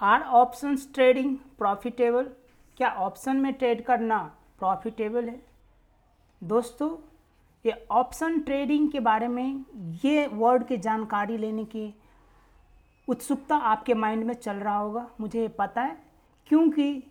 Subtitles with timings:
[0.00, 2.30] Are options trading profitable
[2.76, 4.18] क्या option में trade करना
[4.58, 5.40] प्रॉफिटेबल है?
[6.42, 6.90] दोस्तों,
[7.64, 9.64] ये ऑप्शन ट्रेडिंग के बारे में
[10.04, 11.92] ये वर्ड की जानकारी लेने की
[13.08, 15.96] उत्सुकता आपके माइंड में चल रहा होगा। मुझे ये पता है,
[16.46, 17.02] क्योंकि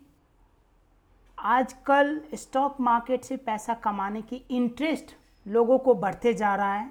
[1.38, 5.14] आजकल स्टॉक मार्केट से पैसा कमाने की इंटरेस्ट
[5.46, 6.90] लोगों को बढ़ते जा रहा है।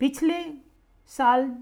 [0.00, 0.42] पिछले
[1.10, 1.54] साल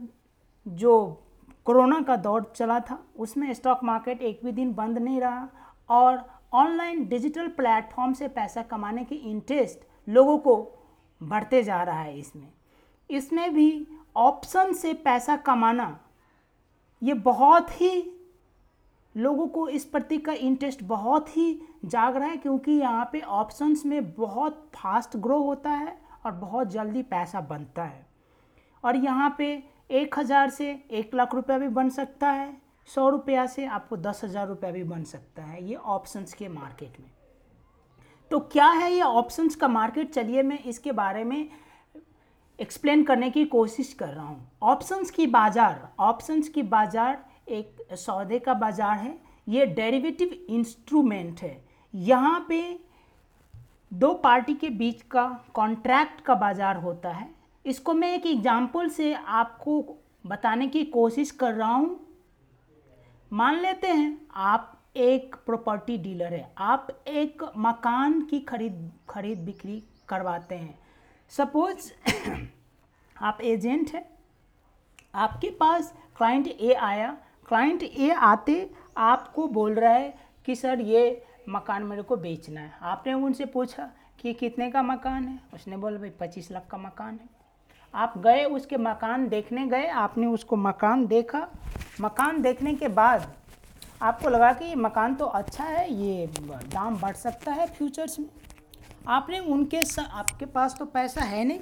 [0.66, 1.20] जो
[1.66, 5.48] कोरोना का दौर चला था। उसमें स्टॉक मार्केट एक भी दिन बंद नहीं रहा
[5.90, 10.56] और ऑनलाइन डिजिटल प्लेटफॉर्म से पैसा कमाने की इंटरेस्ट लोगों को
[11.20, 12.48] बढ़ते जा रहा है इसमें।
[13.10, 15.98] इसमें भी ऑप्शन से पैसा कमाना,
[17.02, 18.10] ये बहुत ही
[19.14, 23.84] लोगों को इस प्रति का इंटरेस्ट बहुत ही जाग रहा है क्योंकि यहाँ पे ऑप्शंस
[23.86, 28.06] में बहुत फास्ट ग्रो होता है और बहुत जल्दी पैसा बनता है।
[28.84, 32.52] और यहाँ पे एक हज़ार से एक लाख रुपया भी बन सकता है।
[32.88, 37.00] सौ रुपया से आपको दस हज़ार रुपया भी बन सकता है ये ऑप्शंस के मार्केट
[37.00, 37.10] में।
[38.30, 41.48] तो क्या है ये ऑप्शंस का मार्केट चलिए मैं इसके बारे में
[42.58, 48.38] एक्सप्लेन करने की कोशिश कर रहा हूँ। ऑप्शंस की बाज़ार ऑप्शंस की बाज़ार एक सौदे
[48.38, 49.18] का बाज़ार है।
[49.48, 51.62] ये डेरिवेटिव इंस्ट्रूमेंट है।
[51.94, 52.60] यहाँ पे
[53.92, 57.28] दो पार्टी के बीच का कॉन्ट्रैक्ट का बाज़ार होता है।
[57.66, 62.06] इसको मैं एक एग्ज़ाम्पल से आपको बताने की कोशिश कर रहा हूँ।
[63.32, 69.82] मान लेते हैं, आप एक प्रॉपर्टी डीलर है। आप एक मकान की खरीद खरीद बिक्री
[70.08, 70.78] करवाते हैं।
[71.28, 71.92] सपोज़
[73.22, 74.08] आप एजेंट हैं।
[75.14, 77.18] आपके पास क्लाइंट ए आया।
[77.48, 82.72] क्लाइंट ए आते आपको बोल रहा है कि, सर, ये मकान मेरे को बेचना है।
[82.82, 83.90] आपने उनसे पूछा
[84.20, 85.40] कि, कितने का मकान है?
[85.54, 87.33] उसने बोला, भाई, पच्चीस लाख का मकान है।
[87.94, 91.46] आप गए, उसके मकान देखने गए, आपने उसको मकान देखा।
[92.00, 93.32] मकान देखने के बाद
[94.02, 98.28] आपको लगा कि ये मकान तो अच्छा है, ये दाम बढ़ सकता है फ्यूचर्स में।
[99.08, 101.58] आपने उनके आपके पास तो पैसा है नहीं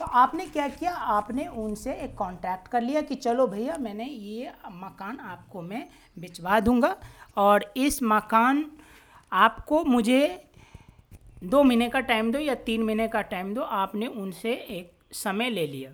[0.00, 0.92] तो आपने क्या किया?
[0.92, 5.86] आपने उनसे एक कांटेक्ट कर लिया कि चलो भैया, मैंने ये मकान आपको मैं
[6.16, 6.94] भिजवा दूँगा
[7.36, 8.64] और इस मकान
[9.32, 10.50] आपको मुझे
[11.44, 15.50] दो महीने का टाइम दो या तीन महीने का टाइम दो, आपने उनसे एक समय
[15.50, 15.90] ले लिया।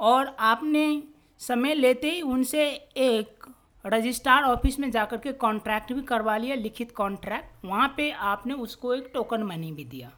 [0.00, 1.02] और आपने
[1.40, 2.64] समय लेते ही उनसे
[2.98, 3.46] एक
[3.84, 8.94] रजिस्ट्रार ऑफ़िस में जाकर के कॉन्ट्रैक्ट भी करवा लिया, लिखित कॉन्ट्रैक्ट। वहाँ पे आपने उसको
[8.94, 10.10] एक टोकन मनी भी दिया।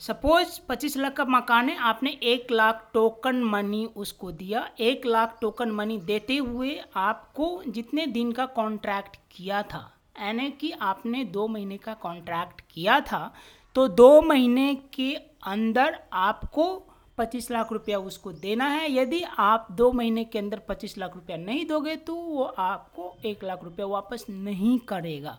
[0.00, 5.38] सपोज़ पच्चीस लाख का मकान है, आपने एक लाख टोकन मनी उसको दिया। एक लाख
[5.40, 9.90] टोकन मनी देते हुए आपको जितने दिन का कॉन्ट्रैक्ट किया था,
[10.20, 13.32] यानी कि आपने दो महीने का कॉन्ट्रैक्ट किया था
[13.76, 15.14] तो दो महीने के
[15.46, 16.74] अंदर आपको
[17.18, 21.36] पच्चीस लाख रुपया उसको देना है। यदि आप दो महीने के अंदर पच्चीस लाख रुपया
[21.36, 25.38] नहीं दोगे तो वो आपको एक लाख रुपया वापस नहीं करेगा।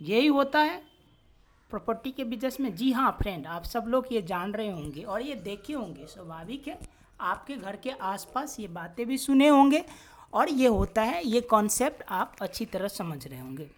[0.00, 0.82] यही होता है।
[1.70, 5.22] प्रॉपर्टी के बिज़नेस में, जी हाँ फ्रेंड आप सब लोग ये जान रहे होंगे और
[5.22, 6.78] ये देखे होंगे, स्वाभाविक है।
[7.20, 9.84] आपके घर के आसपास ये बातें भी सुने होंगे
[10.32, 13.70] और ये होता है, ये कॉन्सेप्ट आप अच्छी तरह समझ रहे होंगे।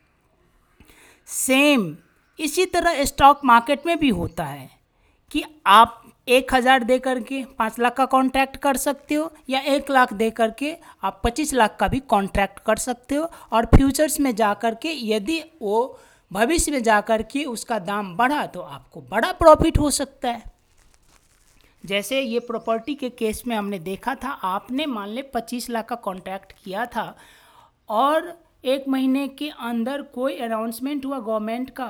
[1.27, 1.97] सेम
[2.39, 4.79] इसी तरह स्टॉक मार्केट में भी होता है।
[5.30, 5.96] कि आप
[6.28, 10.30] एक हज़ार दे करके पाँच लाख का कॉन्ट्रैक्ट कर सकते हो, या एक लाख दे
[10.32, 14.74] करके आप पच्चीस लाख का भी कॉन्ट्रैक्ट कर सकते हो। और फ्यूचर्स में जा कर
[14.74, 15.98] के यदि वो
[16.30, 20.42] भविष्य में जा कर के उसका दाम बढ़ा तो आपको बड़ा प्रॉफिट हो सकता है।
[21.84, 25.97] जैसे ये प्रॉपर्टी के केस में हमने देखा था, आपने मान ले पच्चीस लाख का
[25.98, 27.16] कॉन्ट्रैक्ट किया था,
[27.88, 28.32] और
[28.64, 31.88] एक महीने के अंदर कोई अनाउंसमेंट हुआ गवर्नमेंट का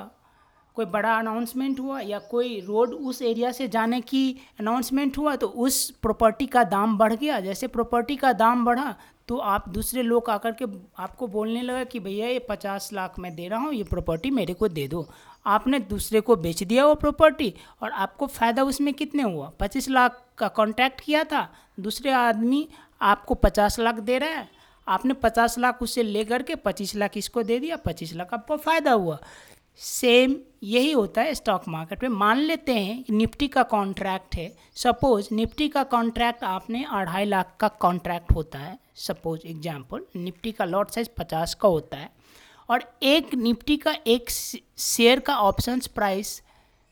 [0.80, 4.24] कोई बड़ा अनाउंसमेंट हुआ या कोई रोड उस एरिया से जाने की
[4.60, 8.94] अनाउंसमेंट हुआ तो उस प्रॉपर्टी का दाम बढ़ गया। जैसे प्रॉपर्टी का दाम बढ़ा
[9.28, 10.64] तो आप दूसरे लोग आकर के
[10.98, 14.54] आपको बोलने लगा कि भैया, ये पचास लाख मैं दे रहा हूँ, ये प्रॉपर्टी मेरे
[14.54, 15.06] को दे दो।
[15.46, 17.52] आपने दूसरे को बेच दिया वो प्रॉपर्टी
[17.82, 19.50] और आपको फ़ायदा उसमें कितने हुआ?
[19.60, 21.48] पच्चीस लाख का कॉन्ट्रैक्ट किया था,
[21.80, 22.66] दूसरे आदमी
[23.00, 24.48] आपको पचास लाख दे रहा है।
[24.86, 28.92] आपने पचास लाख उससे ले करके पच्चीस लाख इसको दे दिया, पच्चीस लाख आपको फ़ायदा
[28.92, 29.18] हुआ।
[29.76, 34.56] सेम यही होता है स्टॉक मार्केट में। मान लेते हैं कि निफ्टी का कॉन्ट्रैक्ट है।
[34.74, 40.64] सपोज़ निफ्टी का कॉन्ट्रैक्ट आपने अढ़ाई लाख का कॉन्ट्रैक्ट होता है। सपोज़ एग्जांपल निफ्टी का
[40.64, 42.10] लॉट साइज़ पचास का होता है।
[42.70, 44.30] और एक, निफ्टी का एक
[44.78, 46.42] शेयर का ऑप्शंस प्राइस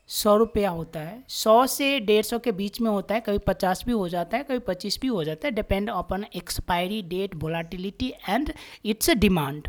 [0.07, 3.83] सौ रुपया होता है। सौ से डेढ़ सौ के बीच में होता है। कभी पचास
[3.85, 8.13] भी हो जाता है, कभी पच्चीस भी हो जाता है। Depend upon expiry date volatility
[8.29, 8.53] and
[8.85, 9.67] its demand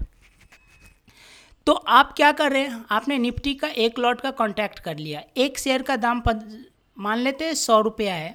[1.71, 2.85] तो आप क्या कर रहे हैं?
[2.91, 6.65] आपने निफ्टी का एक लॉट का कॉन्टैक्ट कर लिया। एक शेयर का दाम पद,
[6.97, 8.33] मान लेते हैं सौ रुपया है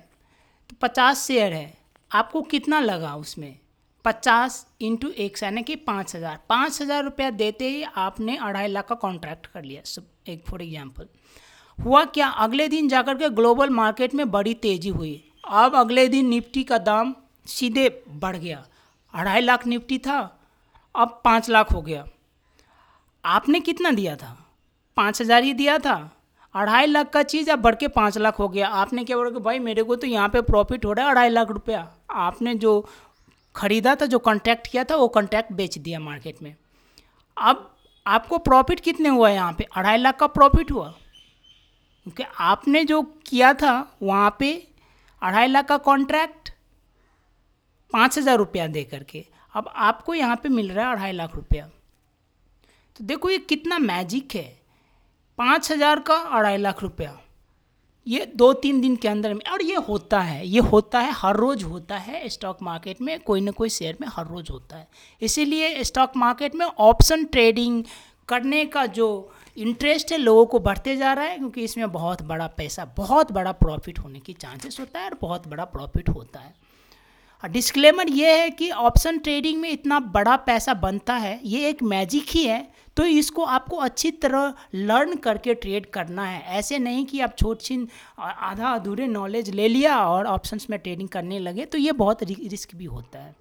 [0.69, 1.73] तो पचास शेयर है।
[2.11, 3.57] आपको कितना लगा उसमें?
[4.05, 8.87] पचास इंटू एक यानी कि पाँच हज़ार। पाँच हज़ार रुपया देते ही आपने अढ़ाई लाख
[8.87, 9.81] का कॉन्ट्रैक्ट कर लिया।
[10.31, 11.09] एक फॉर एग्जांपल
[11.77, 12.27] हुआ क्या?
[12.27, 15.13] अगले दिन जाकर के ग्लोबल मार्केट में बड़ी तेज़ी हुई।
[15.45, 17.15] अब अगले दिन निफ्टी का दाम
[17.49, 18.65] सीधे बढ़ गया।
[19.13, 20.19] अढ़ाई लाख निफ्टी था
[20.95, 22.05] अब पाँच लाख हो गया।
[23.25, 24.35] आपने कितना दिया था?
[24.97, 25.95] पाँच हज़ार ही दिया था।
[26.55, 29.39] अढ़ाई लाख का चीज़ अब बढ़ के पाँच लाख हो गया। आपने क्या बोला कि
[29.39, 32.87] भाई मेरे को तो यहाँ पे प्रॉफिट हो रहा है अढ़ाई लाख रुपया। आपने जो
[33.55, 36.55] खरीदा था, जो कॉन्ट्रैक्ट किया था, वो कॉन्ट्रैक्ट बेच दिया मार्केट में।
[37.37, 37.71] अब
[38.05, 39.63] आपको प्रॉफिट कितने हुआ है यहाँ पे?
[39.75, 40.87] अढ़ाई लाख का प्रॉफिट हुआ।
[42.05, 44.51] क्योंकि आपने जो किया था, वहाँ पे
[45.21, 46.49] अढ़ाई लाख का कॉन्ट्रैक्ट
[47.93, 51.69] पाँच हज़ार रुपया दे करके। अब आपको यहाँ पे मिल रहा है अढ़ाई लाख रुपया।
[52.95, 54.47] तो देखो ये कितना मैजिक है।
[55.37, 57.17] पाँच हज़ार का अढ़ाई लाख रुपया।
[58.07, 61.35] ये दो तीन दिन के अंदर में, और ये होता है, ये होता है, हर
[61.35, 64.87] रोज़ होता है स्टॉक मार्केट में, कोई ना कोई शेयर में हर रोज़ होता है।
[65.21, 67.83] इसीलिए स्टॉक मार्केट में ऑप्शन ट्रेडिंग
[68.29, 72.47] करने का जो इंटरेस्ट है, लोगों को बढ़ते जा रहा है, क्योंकि इसमें बहुत बड़ा
[72.47, 76.53] पैसा, बहुत बड़ा प्रॉफिट होने की चांसेस होता है और बहुत बड़ा प्रॉफिट होता है।
[77.43, 81.83] और डिस्क्लेमर ये है कि ऑप्शन ट्रेडिंग में इतना बड़ा पैसा बनता है, ये एक
[81.83, 87.05] मैजिक ही है। तो इसको आपको अच्छी तरह लर्न करके ट्रेड करना है। ऐसे नहीं
[87.05, 87.87] कि आप छोट छीन
[88.19, 92.75] आधा अधूरे नॉलेज ले लिया और ऑप्शंस में ट्रेडिंग करने लगे तो ये बहुत रिस्क
[92.75, 93.35] भी होता है।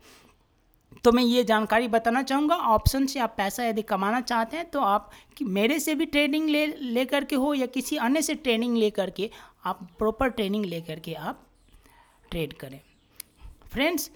[1.04, 4.80] तो मैं ये जानकारी बताना चाहूँगा ऑप्शन से आप पैसा यदि कमाना चाहते हैं तो
[4.80, 5.10] आप
[5.42, 9.30] मेरे से भी ट्रेनिंग ले ले करके हो या किसी अन्य से ट्रेनिंग ले करके
[9.64, 11.46] आप प्रॉपर ट्रेनिंग ले करके आप
[12.30, 12.80] ट्रेड करें।
[13.72, 14.10] फ्रेंड्स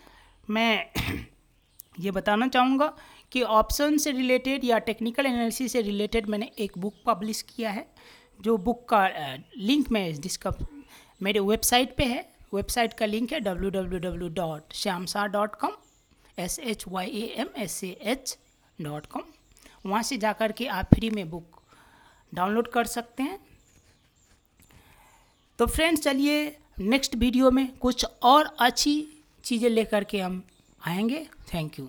[0.50, 0.84] मैं
[2.00, 2.92] ये बताना चाहूँगा
[3.32, 7.86] कि ऑप्शन से रिलेटेड या टेक्निकल एनालिसिस से रिलेटेड मैंने एक बुक पब्लिश किया है,
[8.40, 9.06] जो बुक का
[9.56, 10.52] लिंक मैं जिसका
[11.20, 15.72] मेरे वेबसाइट पे है। वेबसाइट का लिंक है W W W dot Shyamsah dot com
[16.38, 18.36] S H Y A M S A H
[18.78, 19.22] dot com
[19.86, 21.60] वहाँ से जा कर के आप फ्री में बुक
[22.32, 23.38] डाउनलोड कर सकते हैं।
[25.58, 28.94] तो फ्रेंड्स चलिए नेक्स्ट वीडियो में कुछ और अच्छी
[29.44, 30.42] चीज़ें लेकर के हम
[30.80, 31.88] आएँगे। Thank you